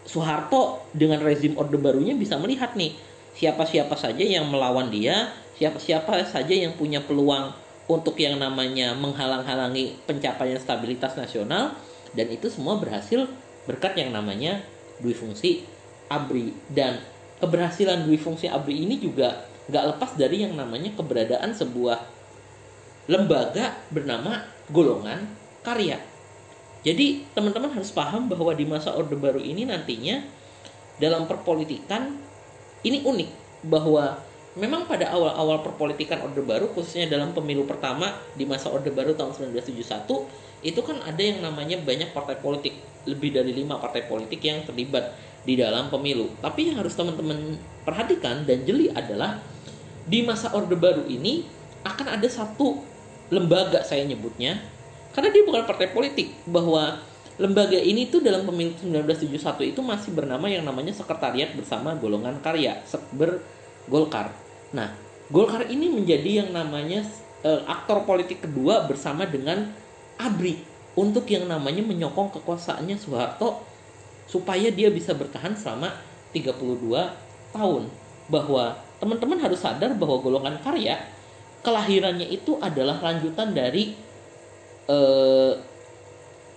[0.02, 2.94] Soeharto dengan rezim Orde Barunya bisa melihat nih
[3.38, 7.54] siapa-siapa saja yang melawan dia, siapa-siapa saja yang punya peluang
[7.86, 11.74] untuk yang namanya menghalang-halangi pencapaian stabilitas nasional
[12.12, 13.26] dan itu semua berhasil
[13.64, 14.62] berkat yang namanya
[14.98, 15.64] dui fungsi
[16.10, 17.00] ABRI dan
[17.42, 21.98] keberhasilan dui fungsi ABRI ini juga nggak lepas dari yang namanya keberadaan sebuah
[23.10, 25.26] lembaga bernama golongan
[25.66, 25.98] karya.
[26.82, 30.18] Jadi teman-teman harus paham bahwa di masa Orde Baru ini nantinya
[30.98, 32.18] dalam perpolitikan
[32.82, 33.30] ini unik
[33.70, 34.18] bahwa
[34.58, 39.54] memang pada awal-awal perpolitikan Orde Baru khususnya dalam pemilu pertama di masa Orde Baru tahun
[39.54, 42.74] 1971 itu kan ada yang namanya banyak partai politik
[43.06, 46.30] lebih dari lima partai politik yang terlibat di dalam pemilu.
[46.38, 49.42] Tapi yang harus teman-teman perhatikan dan jeli adalah
[50.06, 51.46] di masa Orde Baru ini
[51.82, 52.78] akan ada satu
[53.30, 54.58] lembaga saya nyebutnya
[55.12, 57.00] karena dia bukan partai politik bahwa
[57.40, 62.80] lembaga ini tuh dalam pemilu 1971 itu masih bernama yang namanya Sekretariat Bersama Golongan Karya
[62.84, 63.40] Sekber
[63.88, 64.32] Golkar.
[64.72, 64.92] Nah,
[65.32, 67.04] Golkar ini menjadi yang namanya
[67.44, 69.68] uh, aktor politik kedua bersama dengan
[70.20, 70.60] ABRI
[70.92, 73.64] untuk yang namanya menyokong kekuasaannya Soeharto
[74.28, 75.92] supaya dia bisa bertahan selama
[76.36, 76.52] 32
[77.52, 77.82] tahun
[78.28, 81.00] bahwa teman-teman harus sadar bahwa golongan karya
[81.60, 83.92] kelahirannya itu adalah lanjutan dari
[84.88, 85.52] eh,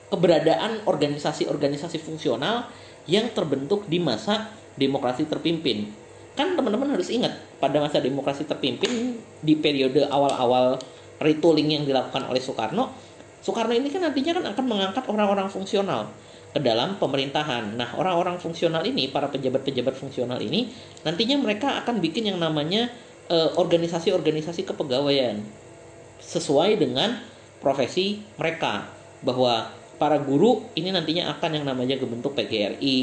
[0.10, 2.70] keberadaan organisasi-organisasi fungsional
[3.06, 5.90] yang terbentuk di masa demokrasi terpimpin.
[6.36, 10.78] Kan teman-teman harus ingat pada masa demokrasi terpimpin di periode awal-awal
[11.20, 12.92] retooling yang dilakukan oleh Soekarno,
[13.40, 16.10] Soekarno ini kan nantinya kan akan mengangkat orang-orang fungsional
[16.50, 17.78] ke dalam pemerintahan.
[17.78, 20.74] Nah, orang-orang fungsional ini, para pejabat-pejabat fungsional ini,
[21.06, 22.90] nantinya mereka akan bikin yang namanya
[23.30, 25.46] eh, organisasi-organisasi kepegawaian
[26.24, 27.22] sesuai dengan
[27.60, 28.88] profesi mereka.
[29.26, 33.00] Bahwa para guru ini nantinya akan yang namanya bentuk PGRI,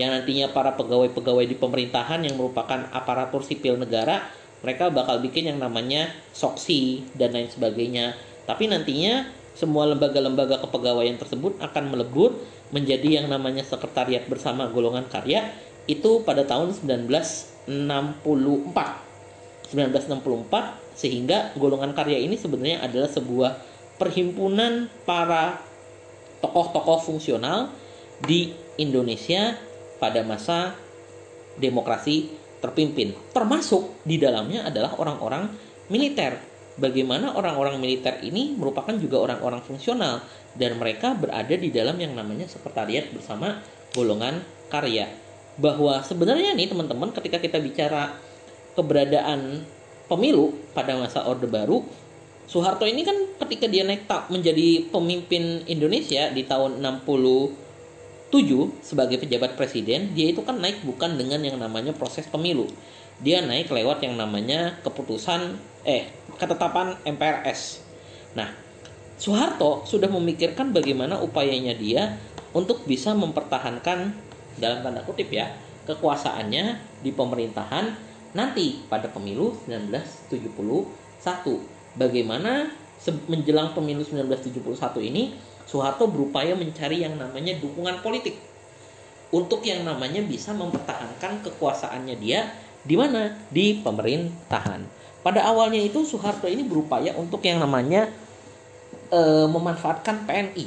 [0.00, 4.24] yang nantinya para pegawai-pegawai di pemerintahan yang merupakan aparatur sipil negara,
[4.64, 8.16] mereka bakal bikin yang namanya soksi dan lain sebagainya.
[8.48, 12.32] Tapi nantinya semua lembaga-lembaga kepegawaian tersebut akan melebur
[12.70, 15.52] menjadi yang namanya sekretariat bersama golongan karya
[15.90, 17.66] itu pada tahun 1964
[19.74, 23.69] 1964 sehingga golongan karya ini sebenarnya adalah sebuah
[24.00, 25.60] perhimpunan para
[26.40, 27.68] tokoh-tokoh fungsional
[28.24, 29.60] di Indonesia
[30.00, 30.72] pada masa
[31.60, 32.32] demokrasi
[32.64, 33.12] terpimpin.
[33.36, 35.52] Termasuk di dalamnya adalah orang-orang
[35.92, 36.40] militer.
[36.80, 40.24] Bagaimana orang-orang militer ini merupakan juga orang-orang fungsional.
[40.56, 43.60] Dan mereka berada di dalam yang namanya sekretariat bersama
[43.92, 44.40] golongan
[44.72, 45.12] karya.
[45.60, 48.16] Bahwa sebenarnya nih teman-teman ketika kita bicara
[48.72, 49.60] keberadaan
[50.08, 51.84] pemilu pada masa Orde Baru,
[52.50, 53.14] Soeharto ini kan
[53.46, 57.54] ketika dia naik tak menjadi pemimpin Indonesia di tahun 67
[58.82, 62.66] sebagai pejabat presiden, dia itu kan naik bukan dengan yang namanya proses pemilu.
[63.22, 66.10] Dia naik lewat yang namanya keputusan eh
[66.42, 67.86] ketetapan MPRS.
[68.34, 68.50] Nah,
[69.14, 72.18] Soeharto sudah memikirkan bagaimana upayanya dia
[72.50, 74.10] untuk bisa mempertahankan
[74.58, 75.54] dalam tanda kutip ya
[75.86, 77.94] kekuasaannya di pemerintahan
[78.34, 81.78] nanti pada pemilu 1971.
[82.00, 82.72] Bagaimana
[83.28, 84.56] menjelang pemilu 1971
[85.04, 85.36] ini
[85.68, 88.40] Soeharto berupaya mencari yang namanya dukungan politik
[89.30, 92.48] untuk yang namanya bisa mempertahankan kekuasaannya dia
[92.80, 94.80] di mana di pemerintahan.
[95.20, 98.08] Pada awalnya itu Soeharto ini berupaya untuk yang namanya
[99.12, 100.66] e, memanfaatkan PNI.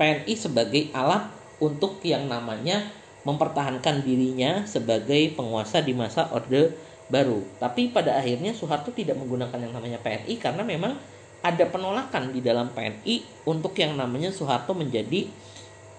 [0.00, 1.28] PNI sebagai alat
[1.60, 2.88] untuk yang namanya
[3.22, 6.74] mempertahankan dirinya sebagai penguasa di masa Orde
[7.10, 7.46] Baru.
[7.58, 10.94] Tapi pada akhirnya Soeharto tidak menggunakan yang namanya PNI karena memang
[11.42, 15.26] ada penolakan di dalam PNI untuk yang namanya Soeharto menjadi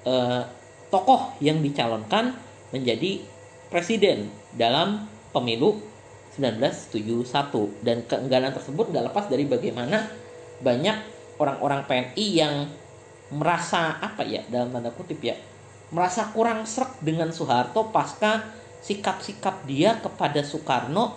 [0.08, 0.44] eh,
[0.88, 2.38] tokoh yang dicalonkan
[2.72, 3.22] menjadi
[3.68, 5.82] presiden dalam pemilu
[6.38, 10.10] 1971 dan keengganan tersebut nggak lepas dari bagaimana
[10.62, 10.98] banyak
[11.38, 12.56] orang-orang PNI yang
[13.34, 15.38] merasa apa ya dalam tanda kutip ya
[15.94, 18.42] merasa kurang serak dengan Soeharto pasca
[18.84, 21.16] sikap-sikap dia kepada Soekarno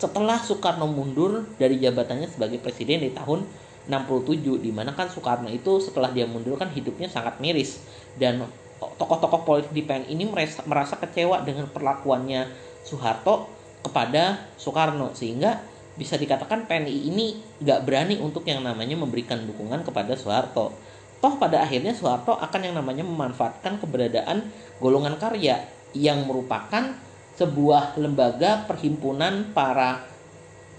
[0.00, 3.44] setelah Soekarno mundur dari jabatannya sebagai presiden di tahun
[3.88, 7.80] 67 di mana kan Soekarno itu setelah dia mundur kan hidupnya sangat miris.
[8.16, 8.44] Dan
[8.80, 12.48] tokoh-tokoh politik di PN ini merasa, merasa kecewa dengan perlakuannya
[12.84, 13.48] Soeharto
[13.84, 15.12] kepada Soekarno.
[15.12, 15.60] Sehingga
[15.96, 20.72] bisa dikatakan PNI ini nggak berani untuk yang namanya memberikan dukungan kepada Soeharto.
[21.20, 24.48] Toh pada akhirnya Soeharto akan yang namanya memanfaatkan keberadaan
[24.80, 26.94] golongan karya yang merupakan
[27.38, 30.04] sebuah lembaga perhimpunan para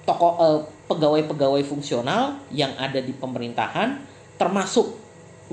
[0.06, 3.98] tokoh eh, pegawai-pegawai fungsional yang ada di pemerintahan
[4.36, 4.98] termasuk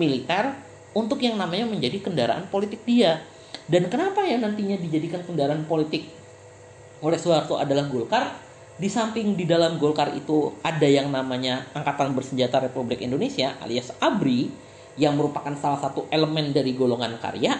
[0.00, 0.56] militer
[0.96, 3.20] untuk yang namanya menjadi kendaraan politik dia.
[3.68, 6.08] Dan kenapa ya nantinya dijadikan kendaraan politik
[7.04, 8.32] oleh Soeharto adalah Golkar?
[8.78, 14.48] Di samping di dalam Golkar itu ada yang namanya Angkatan Bersenjata Republik Indonesia alias ABRI
[14.98, 17.54] yang merupakan salah satu elemen dari golongan karya,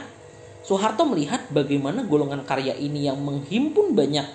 [0.69, 4.29] Soeharto melihat bagaimana golongan karya ini yang menghimpun banyak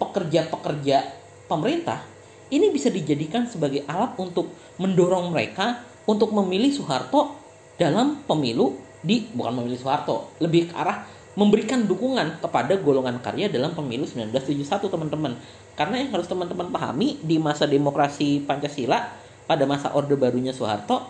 [0.00, 1.04] pekerja-pekerja
[1.44, 2.00] pemerintah
[2.48, 4.48] ini bisa dijadikan sebagai alat untuk
[4.80, 7.36] mendorong mereka untuk memilih Soeharto
[7.76, 11.04] dalam pemilu di bukan memilih Soeharto, lebih ke arah
[11.36, 15.36] memberikan dukungan kepada golongan karya dalam pemilu 1971 teman-teman.
[15.76, 19.12] Karena yang harus teman-teman pahami di masa demokrasi Pancasila
[19.44, 21.06] pada masa Orde Barunya Soeharto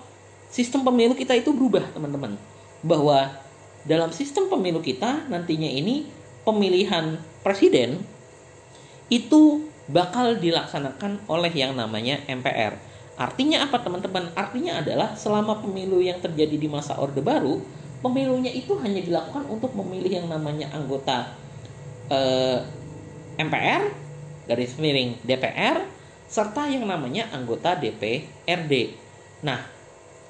[0.52, 2.36] sistem pemilu kita itu berubah teman-teman
[2.84, 3.47] bahwa
[3.86, 6.08] dalam sistem pemilu kita nantinya ini
[6.42, 8.02] pemilihan presiden
[9.08, 12.76] itu bakal dilaksanakan oleh yang namanya MPR.
[13.18, 14.30] Artinya apa teman-teman?
[14.36, 17.58] Artinya adalah selama pemilu yang terjadi di masa Orde Baru,
[18.04, 21.34] pemilunya itu hanya dilakukan untuk memilih yang namanya anggota
[22.12, 22.62] eh,
[23.40, 23.90] MPR,
[24.46, 25.82] garis miring DPR,
[26.28, 28.94] serta yang namanya anggota DPRD.
[29.42, 29.66] Nah,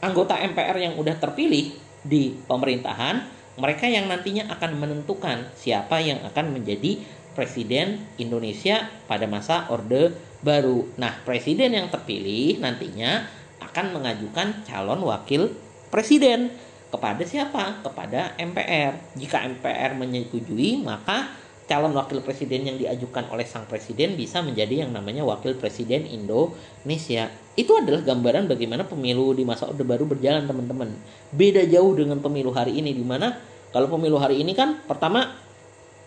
[0.00, 1.74] anggota MPR yang udah terpilih
[2.06, 7.02] di pemerintahan, mereka yang nantinya akan menentukan siapa yang akan menjadi
[7.34, 10.86] presiden Indonesia pada masa Orde Baru.
[10.94, 13.26] Nah, presiden yang terpilih nantinya
[13.58, 15.50] akan mengajukan calon wakil
[15.90, 16.54] presiden
[16.94, 17.82] kepada siapa?
[17.82, 19.18] Kepada MPR.
[19.18, 21.30] Jika MPR menyetujui, maka
[21.68, 27.28] calon wakil presiden yang diajukan oleh sang presiden bisa menjadi yang namanya wakil presiden Indonesia.
[27.54, 30.88] Itu adalah gambaran bagaimana pemilu di masa Orde Baru berjalan, teman-teman.
[31.28, 33.36] Beda jauh dengan pemilu hari ini di mana
[33.68, 35.28] kalau pemilu hari ini kan pertama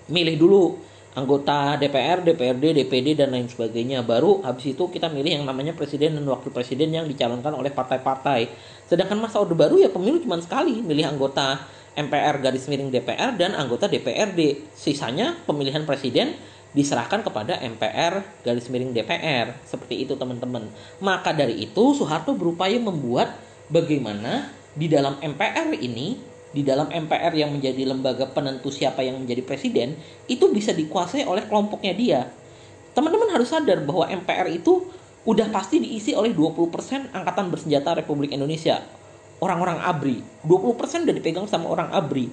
[0.09, 0.63] milih dulu
[1.11, 4.01] anggota DPR, DPRD, DPD dan lain sebagainya.
[4.01, 8.49] Baru habis itu kita milih yang namanya presiden dan wakil presiden yang dicalonkan oleh partai-partai.
[8.89, 13.51] Sedangkan masa Orde Baru ya pemilu cuma sekali, milih anggota MPR garis miring DPR dan
[13.55, 14.63] anggota DPRD.
[14.71, 16.39] Sisanya pemilihan presiden
[16.71, 19.51] diserahkan kepada MPR garis miring DPR.
[19.67, 20.71] Seperti itu teman-teman.
[21.03, 23.35] Maka dari itu Soeharto berupaya membuat
[23.67, 26.15] bagaimana di dalam MPR ini,
[26.55, 29.99] di dalam MPR yang menjadi lembaga penentu siapa yang menjadi presiden,
[30.31, 32.21] itu bisa dikuasai oleh kelompoknya dia.
[32.95, 34.87] Teman-teman harus sadar bahwa MPR itu
[35.27, 38.81] udah pasti diisi oleh 20% angkatan bersenjata Republik Indonesia
[39.41, 40.45] orang-orang ABRI.
[40.45, 42.29] 20% udah dipegang sama orang ABRI.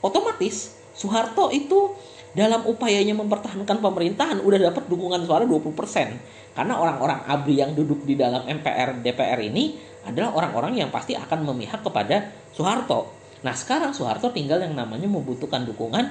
[0.00, 1.92] Otomatis Soeharto itu
[2.32, 6.54] dalam upayanya mempertahankan pemerintahan udah dapat dukungan suara 20%.
[6.56, 11.44] Karena orang-orang ABRI yang duduk di dalam MPR DPR ini adalah orang-orang yang pasti akan
[11.44, 13.12] memihak kepada Soeharto.
[13.42, 16.08] Nah, sekarang Soeharto tinggal yang namanya membutuhkan dukungan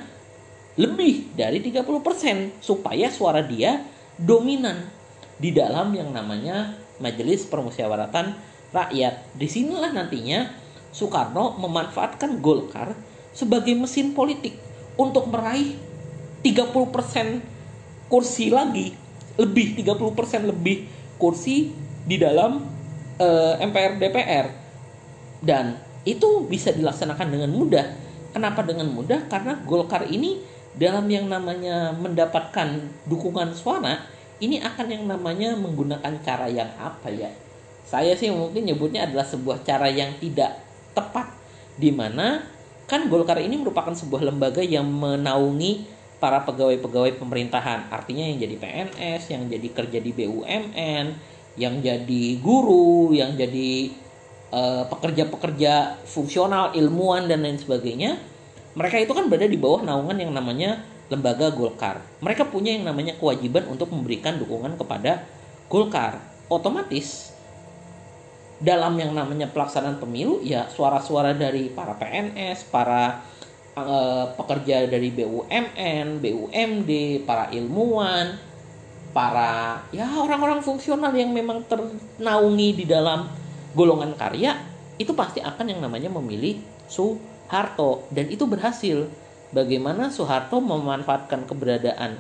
[0.79, 3.83] lebih dari 30% supaya suara dia
[4.15, 4.87] dominan
[5.35, 9.35] di dalam yang namanya Majelis Permusyawaratan Rakyat.
[9.35, 10.47] Di sinilah nantinya
[10.91, 12.95] Soekarno memanfaatkan Golkar
[13.31, 14.55] sebagai mesin politik
[14.99, 15.75] untuk meraih
[16.43, 18.91] 30% kursi lagi
[19.39, 20.83] lebih 30% lebih
[21.15, 21.71] kursi
[22.03, 22.59] di dalam
[23.21, 24.47] uh, eh, MPR DPR
[25.41, 27.85] dan itu bisa dilaksanakan dengan mudah.
[28.31, 29.27] Kenapa dengan mudah?
[29.27, 30.39] Karena Golkar ini
[30.75, 33.99] dalam yang namanya mendapatkan dukungan suara
[34.41, 37.29] ini akan yang namanya menggunakan cara yang apa ya?
[37.91, 40.63] Saya sih mungkin nyebutnya adalah sebuah cara yang tidak
[40.95, 41.27] tepat
[41.75, 42.39] di mana
[42.87, 45.83] kan Golkar ini merupakan sebuah lembaga yang menaungi
[46.23, 47.91] para pegawai-pegawai pemerintahan.
[47.91, 51.05] Artinya yang jadi PNS, yang jadi kerja di BUMN,
[51.59, 53.91] yang jadi guru, yang jadi
[54.55, 58.15] uh, pekerja-pekerja fungsional, ilmuwan dan lain sebagainya,
[58.71, 60.79] mereka itu kan berada di bawah naungan yang namanya
[61.11, 61.99] lembaga Golkar.
[62.23, 65.27] Mereka punya yang namanya kewajiban untuk memberikan dukungan kepada
[65.67, 66.23] Golkar.
[66.51, 67.31] Otomatis
[68.61, 73.25] dalam yang namanya pelaksanaan pemilu ya suara-suara dari para PNS, para
[73.73, 76.91] uh, pekerja dari BUMN, BUMD,
[77.25, 78.37] para ilmuwan,
[79.11, 83.25] para ya orang-orang fungsional yang memang ternaungi di dalam
[83.73, 84.55] golongan karya
[85.01, 89.09] itu pasti akan yang namanya memilih Soeharto dan itu berhasil.
[89.51, 92.15] Bagaimana Soeharto memanfaatkan keberadaan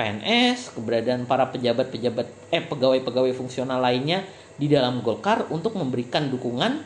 [0.00, 4.24] PNS, keberadaan para pejabat-pejabat eh pegawai-pegawai fungsional lainnya
[4.58, 6.82] di dalam Golkar untuk memberikan dukungan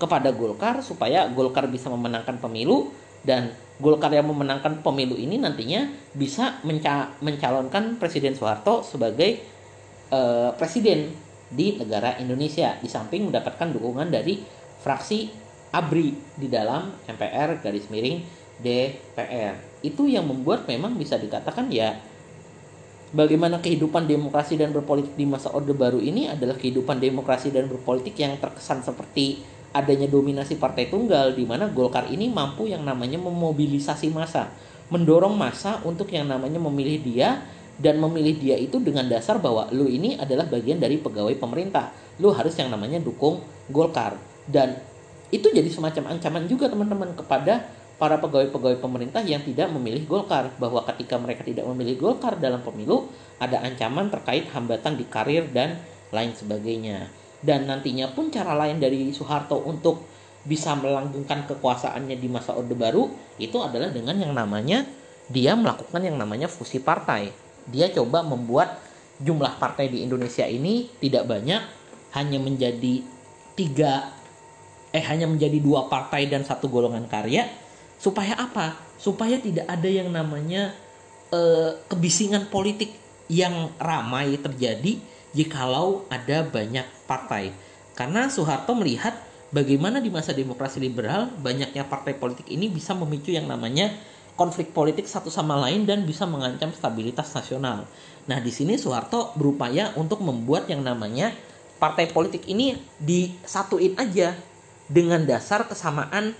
[0.00, 2.90] kepada Golkar supaya Golkar bisa memenangkan pemilu
[3.22, 9.42] dan Golkar yang memenangkan pemilu ini nantinya bisa menca mencalonkan Presiden Soeharto sebagai
[10.10, 11.14] uh, presiden
[11.52, 14.40] di negara Indonesia di samping mendapatkan dukungan dari
[14.82, 15.28] fraksi
[15.72, 18.22] ABRI di dalam MPR garis miring
[18.60, 19.82] DPR.
[19.82, 21.96] Itu yang membuat memang bisa dikatakan ya
[23.12, 28.16] bagaimana kehidupan demokrasi dan berpolitik di masa Orde Baru ini adalah kehidupan demokrasi dan berpolitik
[28.16, 34.12] yang terkesan seperti adanya dominasi partai tunggal di mana Golkar ini mampu yang namanya memobilisasi
[34.12, 34.52] massa,
[34.92, 37.40] mendorong massa untuk yang namanya memilih dia
[37.80, 41.88] dan memilih dia itu dengan dasar bahwa lu ini adalah bagian dari pegawai pemerintah.
[42.20, 43.40] Lu harus yang namanya dukung
[43.72, 44.20] Golkar.
[44.44, 44.76] Dan
[45.32, 47.64] itu jadi semacam ancaman juga teman-teman kepada
[48.02, 53.06] para pegawai-pegawai pemerintah yang tidak memilih Golkar bahwa ketika mereka tidak memilih Golkar dalam pemilu
[53.38, 55.78] ada ancaman terkait hambatan di karir dan
[56.10, 57.06] lain sebagainya.
[57.38, 60.02] Dan nantinya pun cara lain dari Soeharto untuk
[60.42, 63.06] bisa melanggengkan kekuasaannya di masa Orde Baru
[63.38, 64.82] itu adalah dengan yang namanya
[65.30, 67.30] dia melakukan yang namanya fusi partai
[67.70, 68.82] dia coba membuat
[69.22, 71.62] jumlah partai di Indonesia ini tidak banyak
[72.18, 73.06] hanya menjadi
[73.54, 74.10] tiga
[74.90, 77.61] eh hanya menjadi dua partai dan satu golongan karya
[78.02, 80.74] supaya apa supaya tidak ada yang namanya
[81.30, 82.90] eh, kebisingan politik
[83.30, 84.98] yang ramai terjadi
[85.30, 87.54] jikalau ada banyak partai
[87.94, 89.14] karena Soeharto melihat
[89.54, 93.94] bagaimana di masa demokrasi liberal banyaknya partai politik ini bisa memicu yang namanya
[94.34, 97.84] konflik politik satu sama lain dan bisa mengancam stabilitas nasional.
[98.24, 101.36] Nah, di sini Soeharto berupaya untuk membuat yang namanya
[101.76, 104.32] partai politik ini disatuin aja
[104.88, 106.32] dengan dasar kesamaan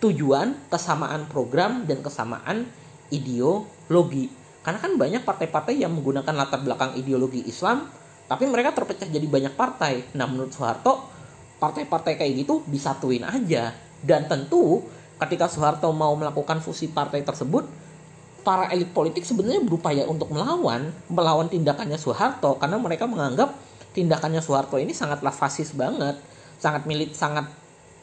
[0.00, 2.68] tujuan, kesamaan program dan kesamaan
[3.08, 4.28] ideologi.
[4.60, 7.86] Karena kan banyak partai-partai yang menggunakan latar belakang ideologi Islam,
[8.26, 10.10] tapi mereka terpecah jadi banyak partai.
[10.18, 11.06] Nah, menurut Soeharto,
[11.62, 13.70] partai-partai kayak gitu disatuin aja.
[14.02, 14.82] Dan tentu
[15.22, 17.64] ketika Soeharto mau melakukan fusi partai tersebut,
[18.46, 23.50] para elit politik sebenarnya berupaya untuk melawan, melawan tindakannya Soeharto karena mereka menganggap
[23.90, 26.14] tindakannya Soeharto ini sangatlah fasis banget,
[26.62, 27.50] sangat milit, sangat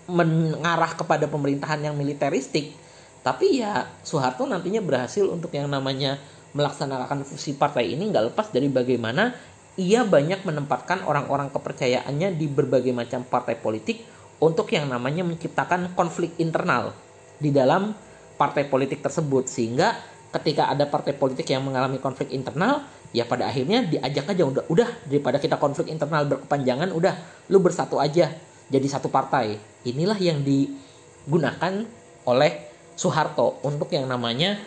[0.09, 2.75] mengarah kepada pemerintahan yang militeristik.
[3.23, 6.19] Tapi ya Soeharto nantinya berhasil untuk yang namanya
[6.53, 9.33] melaksanakan fusi partai ini nggak lepas dari bagaimana
[9.73, 14.05] ia banyak menempatkan orang-orang kepercayaannya di berbagai macam partai politik
[14.37, 16.93] untuk yang namanya menciptakan konflik internal
[17.41, 17.95] di dalam
[18.37, 19.97] partai politik tersebut sehingga
[20.29, 24.89] ketika ada partai politik yang mengalami konflik internal ya pada akhirnya diajak aja udah udah
[25.05, 27.13] daripada kita konflik internal berkepanjangan udah
[27.49, 28.33] lu bersatu aja
[28.73, 29.61] jadi satu partai.
[29.85, 31.85] Inilah yang digunakan
[32.25, 32.51] oleh
[32.97, 34.57] Soeharto untuk yang namanya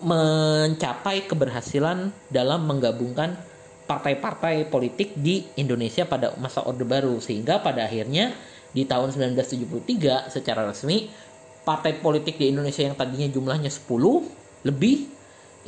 [0.00, 3.36] mencapai keberhasilan dalam menggabungkan
[3.84, 7.20] partai-partai politik di Indonesia pada masa Orde Baru.
[7.20, 8.32] Sehingga pada akhirnya
[8.72, 11.10] di tahun 1973 secara resmi
[11.66, 15.10] partai politik di Indonesia yang tadinya jumlahnya 10 lebih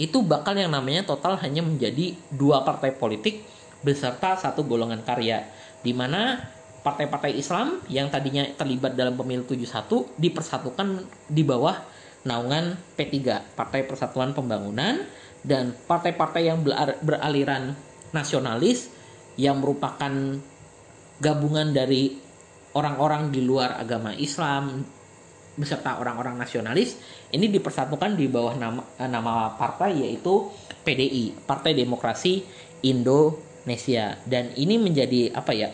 [0.00, 3.44] itu bakal yang namanya total hanya menjadi dua partai politik
[3.84, 5.44] beserta satu golongan karya.
[5.84, 6.40] Di mana
[6.82, 11.78] partai-partai Islam yang tadinya terlibat dalam pemilu 71 dipersatukan di bawah
[12.26, 15.02] naungan P3 Partai Persatuan Pembangunan
[15.42, 16.62] dan partai-partai yang
[17.02, 17.74] beraliran
[18.14, 18.90] nasionalis
[19.34, 20.38] yang merupakan
[21.18, 22.18] gabungan dari
[22.74, 24.82] orang-orang di luar agama Islam
[25.52, 26.96] beserta orang-orang nasionalis
[27.28, 30.48] ini dipersatukan di bawah nama nama partai yaitu
[30.80, 32.40] PDI Partai Demokrasi
[32.80, 34.16] Indonesia.
[34.24, 35.68] Dan ini menjadi apa ya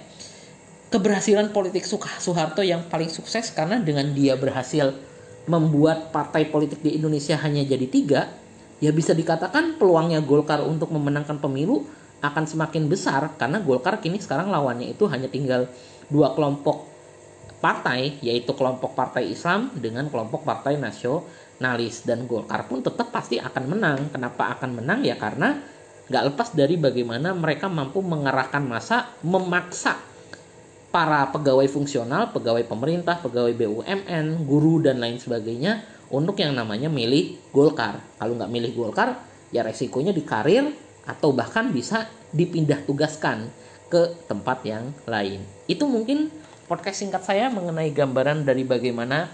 [0.89, 4.97] keberhasilan politik Soeharto yang paling sukses karena dengan dia berhasil
[5.49, 8.21] membuat partai politik di Indonesia hanya jadi tiga
[8.81, 11.85] ya bisa dikatakan peluangnya Golkar untuk memenangkan pemilu
[12.25, 15.69] akan semakin besar karena Golkar kini sekarang lawannya itu hanya tinggal
[16.09, 16.89] dua kelompok
[17.59, 23.65] partai yaitu kelompok partai Islam dengan kelompok partai nasionalis dan Golkar pun tetap pasti akan
[23.67, 23.99] menang.
[24.15, 25.59] Kenapa akan menang ya karena
[26.09, 30.01] nggak lepas dari bagaimana mereka mampu mengerahkan masa memaksa
[30.89, 37.37] para pegawai fungsional, pegawai pemerintah, pegawai BUMN, guru dan lain sebagainya untuk yang namanya milih
[37.53, 38.01] Golkar.
[38.17, 39.21] Kalau nggak milih Golkar,
[39.53, 40.73] ya resikonya di karir
[41.05, 43.49] atau bahkan bisa dipindah tugaskan
[43.89, 45.45] ke tempat yang lain.
[45.69, 46.29] Itu mungkin
[46.69, 49.29] podcast singkat saya mengenai gambaran dari bagaimana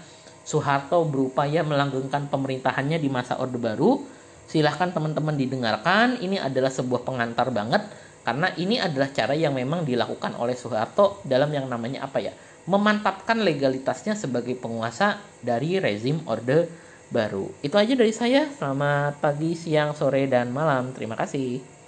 [0.45, 4.05] Soeharto berupaya melanggengkan pemerintahannya di masa Orde Baru.
[4.45, 6.21] Silahkan teman-teman didengarkan.
[6.21, 7.81] Ini adalah sebuah pengantar banget
[8.25, 12.33] karena ini adalah cara yang memang dilakukan oleh Soeharto dalam yang namanya apa ya?
[12.65, 16.65] Memantapkan legalitasnya sebagai penguasa dari rezim Orde
[17.13, 17.53] Baru.
[17.61, 18.49] Itu aja dari saya.
[18.49, 20.89] Selamat pagi, siang, sore, dan malam.
[20.89, 21.74] Terima kasih.